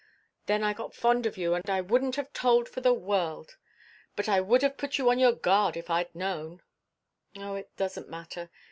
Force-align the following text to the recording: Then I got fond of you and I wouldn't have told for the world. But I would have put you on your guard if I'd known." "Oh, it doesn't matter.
Then 0.47 0.63
I 0.63 0.73
got 0.73 0.95
fond 0.95 1.27
of 1.27 1.37
you 1.37 1.53
and 1.53 1.69
I 1.69 1.79
wouldn't 1.79 2.15
have 2.15 2.33
told 2.33 2.67
for 2.67 2.81
the 2.81 2.91
world. 2.91 3.57
But 4.15 4.27
I 4.27 4.41
would 4.41 4.63
have 4.63 4.75
put 4.75 4.97
you 4.97 5.11
on 5.11 5.19
your 5.19 5.33
guard 5.33 5.77
if 5.77 5.91
I'd 5.91 6.15
known." 6.15 6.63
"Oh, 7.37 7.53
it 7.53 7.69
doesn't 7.77 8.09
matter. 8.09 8.49